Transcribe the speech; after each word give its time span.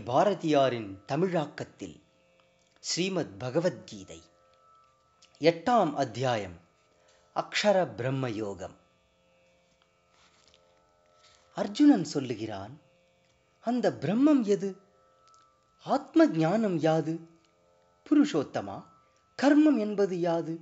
பாரதியாரின் 0.00 0.98
தமிழாக்கத்தில் 1.08 2.02
ஸ்ரீமத் 2.80 3.38
பகவத்கீதை 3.38 4.22
எட்டாம் 5.40 5.94
அத்தியாயம் 5.94 6.60
அக்ஷர 7.34 7.94
பிரம்ம 7.94 8.30
யோகம் 8.30 8.76
அர்ஜுனன் 11.54 12.04
சொல்லுகிறான் 12.04 12.80
அந்த 13.60 13.90
பிரம்மம் 13.90 14.42
எது? 14.42 14.80
ஆத்ம 15.82 16.26
ஞானம் 16.26 16.78
யாது? 16.78 17.32
புருஷோத்தமா? 18.10 18.84
கர்மம் 19.42 19.78
என்பது 19.78 20.20
யாது? 20.20 20.60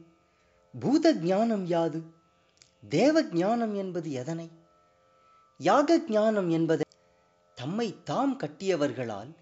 பூத 0.81 1.15
ஞானம் 1.15 1.67
யாது? 1.67 2.03
தேவ 2.89 3.23
ஞானம் 3.23 3.75
என்பது 3.75 4.13
எதனை? 4.13 4.51
யாக 5.59 6.01
ஞானம் 6.09 6.51
என்பதை 6.51 6.85
தம்மை 7.55 8.03
தாம் 8.05 8.39
கட்டியவர்களால் 8.39 9.33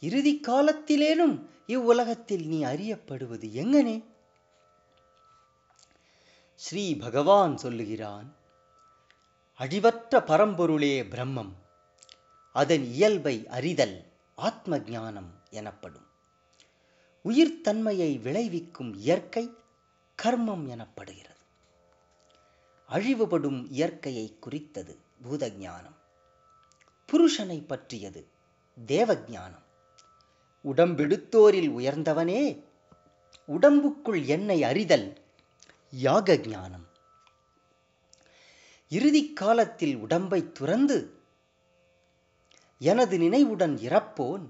இறுதி 0.00 0.40
காலத்திலேனும் 0.48 1.46
இவ்வுலகத்தில் 1.66 2.46
நீ 2.46 2.64
அறியப்படுவது 2.64 3.48
எங்கனே? 3.62 4.04
ஸ்ரீ 6.54 6.96
பகவான் 6.96 7.56
சொல்லுகிறான் 7.56 8.34
அழிவற்ற 9.58 10.20
பரம்பொருளே 10.26 10.94
பிரம்மம் 11.02 11.52
அதன் 12.52 12.84
இயல்பை 12.84 13.48
அறிதல் 13.48 14.04
ஆத்ம 14.34 14.78
ஞானம் 14.78 15.30
எனப்படும். 15.50 16.06
உயிர்த்தன்மையை 17.24 18.20
விளைவிக்கும் 18.20 18.94
இயற்கை 18.94 19.54
கர்மம் 20.22 20.64
எனப்படுகிறது. 20.70 21.44
அழிவுபடும் 22.86 23.70
இயற்கையை 23.70 24.36
குறித்தது 24.40 24.98
பூதஞானம். 25.22 25.98
புருஷனை 27.12 27.66
பற்றியது 27.66 28.26
தேவஞானம். 28.86 29.66
உடம்பெடுத்தோரில் 30.64 31.70
உயர்ந்தவனே 31.70 32.62
உடம்புக்குள் 33.48 34.26
என்னை 34.26 34.62
அறிதல் 34.62 35.20
யாக 35.90 36.36
ஞானம் 36.36 36.86
இறுதி 38.88 39.32
காலத்தில் 39.32 39.96
உடம்பை 39.96 40.52
துறந்து 40.52 41.12
எனது 42.78 43.18
நினைவுடன் 43.18 43.76
இறப்போன் 43.76 44.46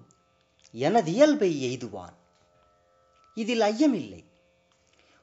எனது 0.73 1.13
இயல்பை 1.13 1.51
எய்துவான். 1.71 2.15
இதில் 3.35 3.61
ஐயமில்லை. 3.61 4.25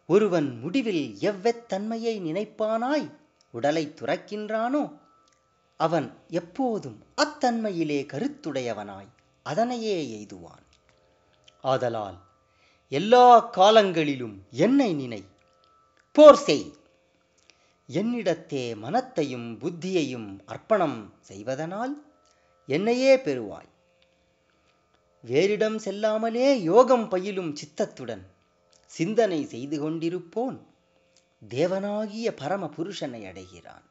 ஒருவன் 0.07 0.59
முடிவில் 0.59 1.17
எவ்வெத்தன்மையை 1.21 2.15
நினைப்பானாய் 2.21 3.11
உடலை 3.51 3.93
துறக்கின்றானோ 3.95 4.97
அவன் 5.77 6.07
எப்போதும் 6.29 7.03
அத்தன்மையிலே 7.17 7.99
கருத்துடையவனாய் 8.05 9.11
அதனையே 9.43 9.97
எய்துவான். 10.17 10.65
ஆதலால் 11.61 12.17
எல்லா 12.89 13.39
காலங்களிலும் 13.39 14.37
என்னை 14.51 14.93
நினை 14.93 15.23
போர் 16.11 16.35
செய். 16.35 16.73
என்னிடத்தே 17.89 18.75
மனத்தையும் 18.75 19.59
புத்தியையும் 19.59 20.39
அர்ப்பணம் 20.45 21.13
செய்வதனால் 21.19 21.93
என்னையே 22.65 23.15
பெறுவாய். 23.15 23.69
வேறிடம் 25.27 25.75
செல்லாமலே 25.75 26.61
யோகம் 26.61 27.09
பயிலும் 27.09 27.55
சித்தத்துடன் 27.55 28.27
சிந்தனை 28.85 29.45
செய்து 29.45 29.77
கொண்டிருப்போன். 29.81 30.59
தேவனாகிய 31.49 32.31
பரம 32.35 32.69
புருஷனை 32.77 33.27
அடைகிறான். 33.27 33.83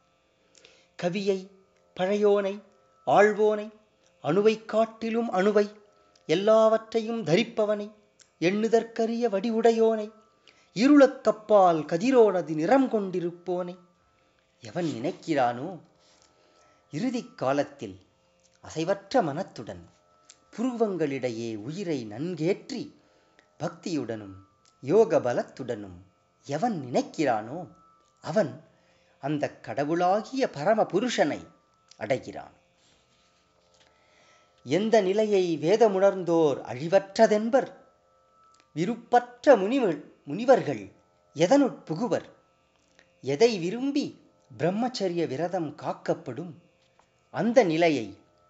கவியை 1.02 1.50
பழையோனை 2.00 2.62
ஆழ்வோனை 3.06 3.72
அணுவை 4.22 4.64
காட்டிலும் 4.64 5.32
அணுவை 5.32 5.66
எல்லாவற்றையும் 6.26 7.24
தரிப்பவனை 7.24 7.92
எண்ணுதற்கரிய 8.40 9.28
வடிவுடையோனை 9.28 10.12
இருளக்கப்பால் 10.74 11.80
கதிரோனது 11.84 12.54
நிறம் 12.54 12.88
கொண்டிருப்போனை 12.90 13.76
எவன் 14.60 14.86
நினைக்கிறானோ? 14.86 15.80
இறுதி 16.90 17.22
காலத்தில் 17.36 17.96
அசைவற்ற 18.60 19.22
மனத்துடன் 19.22 19.96
புருவங்களிடையே 20.52 21.56
உயிரை 21.56 22.06
நன்கேற்றி 22.10 22.82
பக்தியுடனும் 23.58 24.36
யோக 24.80 25.18
பலத்துடனும் 25.18 25.98
எவன் 26.46 26.76
நினைக்கிறானோ 26.84 27.68
அவன் 28.24 28.52
அந்த 29.20 29.50
கடவுளாகிய 29.50 30.50
பரம 30.50 30.82
புருஷனை 30.82 31.40
அடைகிறான். 31.96 32.54
எந்த 34.64 35.00
நிலையை 35.00 35.58
வேதமுணர்ந்தோர் 35.62 36.58
அழிவற்றதென்பர்? 36.62 37.68
விருப்பற்ற 38.72 39.56
முனிவர் 39.56 39.98
முனிவர்கள் 40.24 40.82
எதனுட்புகுவர் 41.36 42.26
எதை 43.20 43.58
விரும்பி 43.58 44.06
பிரம்மச்சரிய 44.58 45.26
விரதம் 45.26 45.74
காக்கப்படும்? 45.74 46.62
அந்த 47.30 47.64
நிலையை 47.64 48.06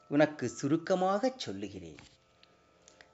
உனக்கு 0.08 0.48
சுருக்கமாகச் 0.48 1.38
சொல்லுகிறேன். 1.38 2.02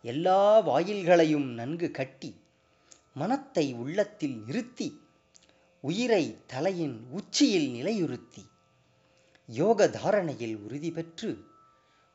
எல்லா 0.02 0.40
வாயில்களையும் 0.68 1.48
நன்கு 1.52 1.90
கட்டி 1.90 2.30
மனத்தை 3.14 3.72
உள்ளத்தில் 3.72 4.36
நிறுத்தி 4.46 4.88
உயிரை 5.80 6.24
தலையின் 6.46 7.06
உச்சியில் 7.10 7.70
நிலையுறுத்தி 7.70 8.44
யோக 9.46 9.86
தாரணையில் 9.86 10.56
உறுதி 10.56 10.90
பெற்று 10.90 11.30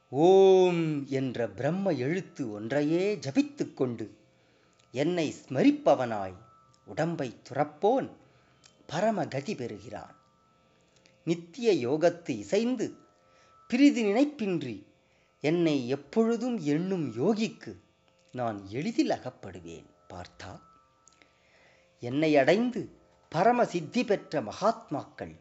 ஓம் 0.09 1.07
என்ற 1.09 1.47
பிரம்ம 1.47 1.91
எழுத்து 1.91 2.51
ஒன்றையே 2.51 3.03
ஜபித்து 3.15 3.73
கொண்டு 3.73 4.05
என்னை 4.91 5.33
ஸ்மரிப்பவனாய் 5.41 6.37
உடம்பை 6.85 7.29
துறப்போன் 7.49 8.09
பரமகதி 8.91 9.55
பெறுகிறான். 9.57 10.15
நித்திய 11.23 11.89
யோகத்து 11.89 12.29
இசைந்து 12.29 12.85
பிரிதி 13.73 14.03
நினைப்பின்றி 14.03 14.85
என்னை 15.39 15.87
எப்பொழுதும் 15.87 16.57
எண்ணும் 16.57 17.11
யோகிக்கு 17.11 17.75
நான் 18.31 18.67
எளிதில் 18.67 19.09
அகப்படுவேன். 19.09 19.85
பார்த்தா 20.09 20.59
என்னை 21.99 22.37
அடைந்து 22.37 22.89
பரம 23.29 23.65
சித்தி 23.65 24.03
பெற்ற 24.03 24.41
மகாத்மாக்கள் 24.41 25.35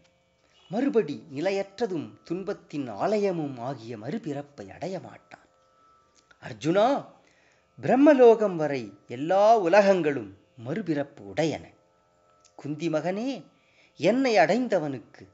மறுபடி 0.69 1.27
நிலையற்றதும் 1.35 2.13
துன்பத்தின் 2.25 2.91
ஆலயமும் 2.91 3.59
ஆகிய 3.59 3.99
மறுபிறப்பை 3.99 4.69
அடைய 4.69 5.01
மாட்டான். 5.01 5.49
அர்ஜுனா 6.43 7.07
பிரம்மலோகம் 7.83 8.57
வரை 8.57 8.99
எல்லா 9.09 9.59
உலகங்களும் 9.59 10.39
மறுபிறப்பு 10.67 11.21
உடையன. 11.21 11.65
குந்தி 12.55 12.89
மகனே 12.89 13.45
என்னை 13.97 14.37
அடைந்தவனுக்கு 14.37 15.29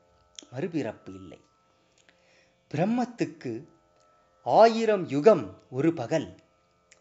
மறுபிறப்பு 0.53 1.15
இல்லை. 1.15 1.44
பிரம்மத்துக்கு 2.75 3.69
ஆயிரம் 4.45 5.09
யுகம் 5.09 5.63
ஒரு 5.71 5.93
பகல் 5.93 6.35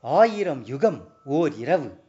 ஆயிரம் 0.02 0.66
யுகம் 0.66 1.12
ஓர் 1.24 1.54
இரவு. 1.54 2.04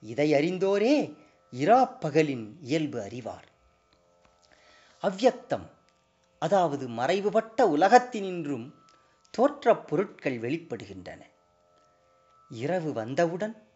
இதை 0.00 0.32
அறிந்தோரே 0.32 1.16
இராப்பகலின் 1.52 2.52
இயல்பு 2.60 3.00
அறிவார். 3.00 3.48
அவ்யக்தம் 5.02 5.70
அதாவது 6.38 6.88
மறைவுபட்ட 6.88 7.56
உலகத்தினின்றும் 7.56 8.72
தோற்றப் 9.30 9.86
பொருட்கள் 9.86 10.40
வெளிப்படுகின்றன. 10.40 11.20
இரவு 12.48 12.92
வந்தவுடன் 12.92 13.66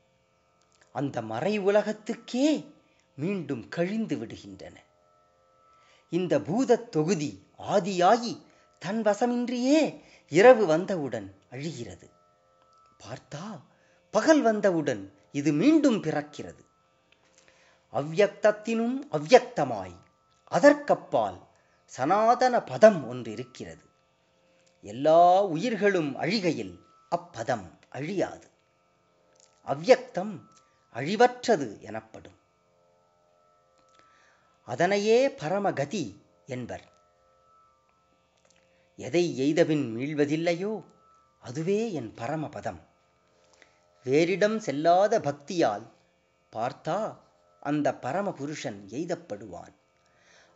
அந்த 0.92 1.22
மறை 1.22 1.58
உலகத்துக்கே 1.58 2.74
மீண்டும் 3.14 3.68
கழிந்து 3.68 4.16
விடுகின்றன. 4.16 4.76
இந்த 6.08 6.38
பூதத் 6.38 6.88
தொகுதி 6.88 7.46
ஆதியாகி 7.58 8.46
தன் 8.78 9.02
வசமின்றியே 9.02 10.02
இரவு 10.28 10.66
வந்தவுடன் 10.66 11.34
அழிகிறது. 11.50 12.10
பார்த்தா 13.00 13.60
பகல் 14.10 14.40
வந்தவுடன் 14.40 15.14
இது 15.32 15.52
மீண்டும் 15.52 16.02
பிறக்கிறது. 16.02 16.62
அவ்யக்தத்தினும் 17.92 18.96
அவ்யக்தமாய் 19.12 19.96
அதற்கப்பால் 20.44 21.38
சனாதன 21.84 22.60
பதம் 22.62 23.08
ஒன்று 23.08 23.32
இருக்கிறது. 23.32 23.84
எல்லா 24.84 25.42
உயிர்களும் 25.44 26.16
அழிகையில் 26.16 26.74
அப்பதம் 27.16 27.66
அழியாது. 27.88 28.48
அவ்யக்தம் 29.68 30.34
அழிவற்றது 30.94 31.80
எனப்படும். 31.80 32.38
அதனையே 34.68 35.28
பரமகதி 35.28 36.04
என்பர். 36.46 36.86
எதை 39.00 39.24
எய்தபின் 39.40 39.96
மீள்வதில்லையோ? 39.96 40.84
அதுவே 41.40 41.92
என் 41.92 42.14
பரமபதம். 42.14 42.80
வேறிடம் 44.04 44.56
செல்லாத 44.58 45.18
பக்தியால் 45.18 45.86
பார்த்தா 46.52 47.16
அந்த 47.60 47.98
பரமபுருஷன் 48.02 48.80
எய்தப்படுவான். 48.88 49.74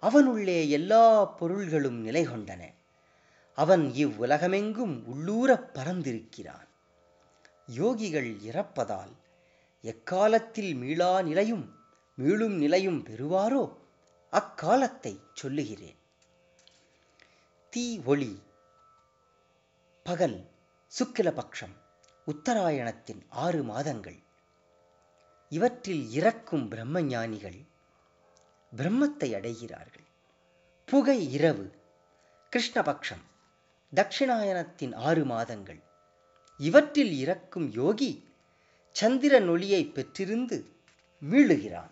அவனுள்ளே 0.01 0.69
எல்லா 0.69 1.25
பொருள்களும் 1.25 2.01
நிலை 2.01 2.27
கொண்டன 2.27 2.73
அவன் 3.55 3.93
இவ்வுலகமெங்கும் 3.95 5.03
உள்ளூரப் 5.05 5.71
பறந்திருக்கிறான் 5.75 6.69
யோகிகள் 7.77 8.37
இறப்பதால் 8.41 9.13
எக்காலத்தில் 9.83 10.75
மீளா 10.75 11.23
நிலையும் 11.23 11.75
மீளும் 12.19 12.57
நிலையும் 12.57 13.05
பெறுவாரோ? 13.05 13.75
அக்காலத்தை 14.31 15.21
சொல்லுகிறேன். 15.35 16.01
தீ 17.75 18.01
ஒளி 18.05 18.43
பகல் 20.03 20.51
சுக்கிலபக்ஷம் 20.99 21.73
உத்தராயணத்தின் 22.27 23.21
ஆறு 23.29 23.63
மாதங்கள். 23.63 24.19
இவற்றில் 25.49 26.11
இறக்கும் 26.11 26.71
பிரம்மஞானிகள் 26.71 27.67
பிரம்மத்தை 28.77 29.29
அடைகிறார்கள். 29.39 30.07
புகை 30.87 31.33
இரவு 31.33 31.79
கிருஷ்ணபக்ஷம் 32.53 33.25
தட்சிணாயனத்தின் 33.95 34.95
ஆறு 34.95 35.25
மாதங்கள். 35.25 35.83
இவற்றில் 36.59 37.19
இறக்கும் 37.19 37.71
யோகி 37.73 38.29
சந்திரன் 38.93 39.49
ஒளியை 39.49 39.93
பெற்றிருந்து 39.95 40.65
மீளுகிறான். 41.31 41.91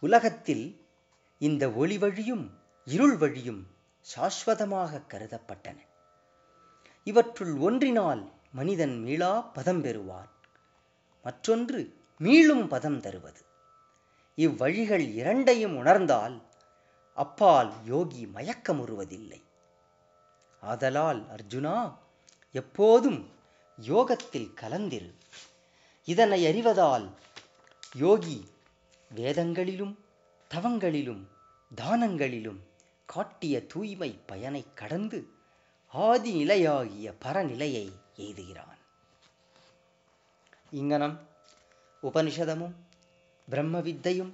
உலகத்தில் 0.00 0.80
இந்த 1.38 1.70
ஒளி 1.70 1.98
வழியும் 1.98 2.64
இருள் 2.86 3.16
வழியும் 3.16 3.66
சாஸ்வதமாக 4.16 5.02
கருதப்பட்டன. 5.08 5.76
இவற்றுள் 7.04 7.56
ஒன்றினால் 7.56 8.32
மனிதன் 8.52 8.98
மீளா 8.98 9.40
பதம் 9.40 9.82
பெறுவான் 9.82 10.28
மற்றொன்று 11.22 11.96
மீளும் 12.18 12.68
பதம் 12.68 13.00
தருவது. 13.00 13.40
இவ்வழிகள் 14.36 15.12
இரண்டையும் 15.14 15.76
உணர்ந்தால் 15.76 16.42
அப்பால் 17.14 17.72
யோகி 17.84 18.26
மயக்கமுறுவதில்லை. 18.34 19.42
ஆதலால் 20.60 21.26
அர்ஜுனா 21.28 21.94
எப்போதும் 22.52 23.30
யோகத்தில் 23.76 24.54
கலந்திரு. 24.60 25.14
இதனை 26.04 26.46
அறிவதால் 26.46 27.08
யோகி 27.94 28.48
வேதங்களிலும் 29.14 29.98
தவங்களிலும் 30.54 31.24
தானங்களிலும் 31.76 32.60
காட்டிய 33.06 33.66
தூய்மை 33.66 34.10
பயனை 34.26 34.62
கடந்து 34.74 35.18
ஆதி 35.92 36.32
நிலையாகிய 36.34 37.14
பரநிலையை 37.24 37.86
எய்துகிறான். 38.16 38.80
இங்கனம் 40.70 41.16
உபனிஷதமும் 42.02 42.74
பிரம்ம 43.48 43.80
வித்தையும் 43.80 44.32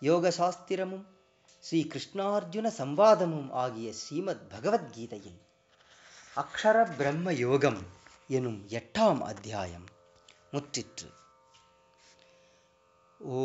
யோக 0.00 0.30
சாஸ்திரமும் 0.38 1.04
ஸ்ரீ 1.58 1.80
கிருஷ்ணார்ஜுன 1.92 2.66
சம்வாதமும் 2.78 3.50
ஆகிய 3.62 3.92
ஸ்ரீமத் 3.92 4.44
பகவத்கீதையில் 4.52 5.40
அக்ஷர 6.36 6.76
பிரம்ம 6.96 7.32
யோகம் 7.32 7.80
எனும் 8.28 8.60
எட்டாம் 8.68 9.20
அத்தியாயம் 9.20 9.86
முற்றிற்று. 10.52 11.08
ஓ 13.20 13.40